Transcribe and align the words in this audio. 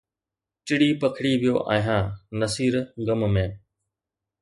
ٽڙي 0.65 0.89
پکڙي 1.01 1.33
ويو 1.41 1.55
آهيان، 1.75 2.05
نصير 2.39 2.73
غم 3.05 3.21
۾ 3.35 3.45